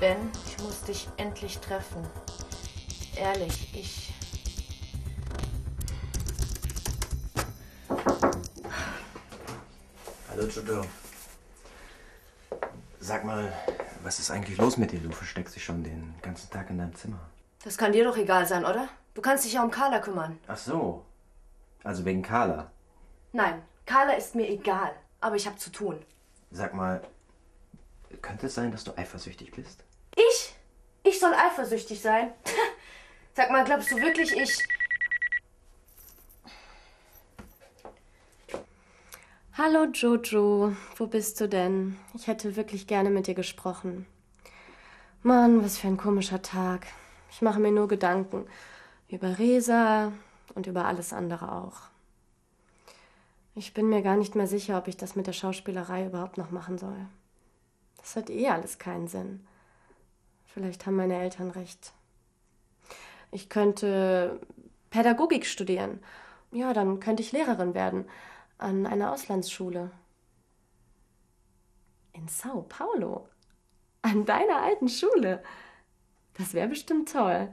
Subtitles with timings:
[0.00, 2.06] Ben, ich muss dich endlich treffen.
[3.18, 4.12] Ehrlich, ich.
[10.30, 10.84] Hallo Jojo.
[13.00, 13.52] Sag mal,
[14.04, 15.00] was ist eigentlich los mit dir?
[15.00, 17.18] Du versteckst dich schon den ganzen Tag in deinem Zimmer.
[17.64, 18.88] Das kann dir doch egal sein, oder?
[19.14, 20.38] Du kannst dich ja um Carla kümmern.
[20.46, 21.04] Ach so.
[21.82, 22.70] Also wegen Carla.
[23.32, 24.92] Nein, Carla ist mir egal.
[25.20, 26.00] Aber ich habe zu tun.
[26.52, 27.02] Sag mal,
[28.22, 29.82] könnte es sein, dass du eifersüchtig bist?
[30.14, 30.54] Ich?
[31.02, 32.32] Ich soll eifersüchtig sein?
[33.38, 34.66] Sag mal, glaubst du wirklich, ich.
[39.56, 41.96] Hallo Jojo, wo bist du denn?
[42.14, 44.06] Ich hätte wirklich gerne mit dir gesprochen.
[45.22, 46.88] Mann, was für ein komischer Tag.
[47.30, 48.44] Ich mache mir nur Gedanken
[49.08, 50.10] über Resa
[50.56, 51.82] und über alles andere auch.
[53.54, 56.50] Ich bin mir gar nicht mehr sicher, ob ich das mit der Schauspielerei überhaupt noch
[56.50, 57.06] machen soll.
[57.98, 59.46] Das hat eh alles keinen Sinn.
[60.44, 61.92] Vielleicht haben meine Eltern recht.
[63.30, 64.40] Ich könnte
[64.90, 66.00] Pädagogik studieren.
[66.50, 68.08] Ja, dann könnte ich Lehrerin werden
[68.56, 69.90] an einer Auslandsschule.
[72.12, 73.28] In Sao Paulo.
[74.02, 75.42] An deiner alten Schule.
[76.34, 77.48] Das wäre bestimmt toll.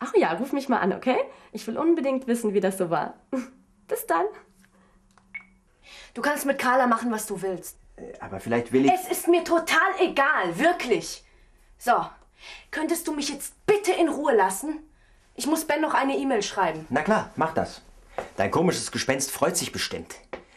[0.00, 1.18] Ach ja, ruf mich mal an, okay?
[1.52, 3.14] Ich will unbedingt wissen, wie das so war.
[3.88, 4.26] Bis dann.
[6.14, 7.78] Du kannst mit Carla machen, was du willst.
[7.96, 8.92] Äh, Aber vielleicht will ich.
[8.92, 11.24] Es ist mir total egal, wirklich.
[11.78, 12.04] So,
[12.70, 14.80] könntest du mich jetzt bitte in Ruhe lassen?
[15.34, 16.86] Ich muss Ben noch eine E-Mail schreiben.
[16.90, 17.82] Na klar, mach das.
[18.36, 20.14] Dein komisches Gespenst freut sich bestimmt.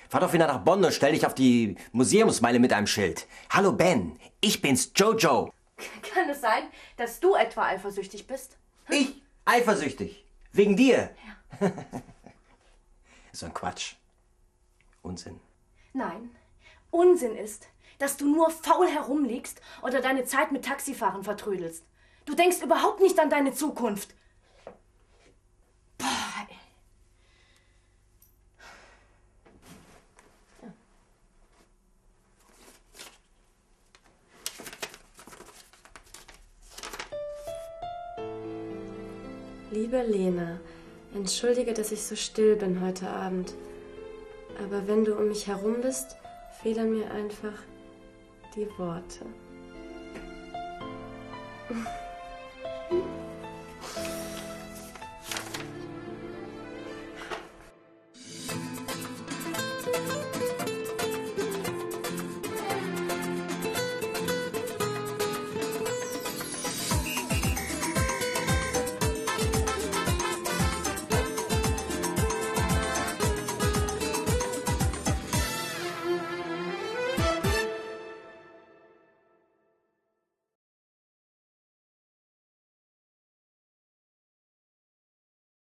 [0.10, 3.28] Fahr doch wieder nach Bonn und stell dich auf die Museumsmeile mit einem Schild.
[3.50, 5.52] Hallo Ben, ich bin's, Jojo.
[6.14, 6.64] Kann es sein,
[6.96, 8.58] dass du etwa eifersüchtig bist?
[8.90, 9.22] Ich?
[9.46, 10.24] Eifersüchtig.
[10.54, 11.12] Wegen dir.
[11.60, 11.72] Ja.
[13.32, 13.96] so ein Quatsch.
[15.02, 15.40] Unsinn.
[15.94, 16.32] Nein,
[16.90, 17.68] Unsinn ist,
[18.00, 21.84] dass du nur faul herumliegst oder deine Zeit mit Taxifahren vertrödelst.
[22.26, 24.14] Du denkst überhaupt nicht an deine Zukunft.
[25.98, 26.56] Boah, ey.
[39.72, 40.60] Liebe Lena,
[41.14, 43.54] entschuldige, dass ich so still bin heute Abend.
[44.64, 46.18] Aber wenn du um mich herum bist,
[46.62, 47.54] fehlen mir einfach
[48.58, 49.26] die Worte.